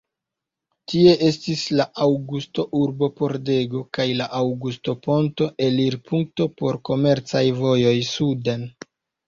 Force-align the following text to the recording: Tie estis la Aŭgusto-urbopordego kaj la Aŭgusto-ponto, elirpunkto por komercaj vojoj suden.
Tie 0.93 1.11
estis 1.27 1.65
la 1.79 1.85
Aŭgusto-urbopordego 2.05 3.83
kaj 3.99 4.07
la 4.23 4.29
Aŭgusto-ponto, 4.41 5.51
elirpunkto 5.69 6.51
por 6.59 6.83
komercaj 6.93 7.47
vojoj 7.63 7.97
suden. 8.13 8.69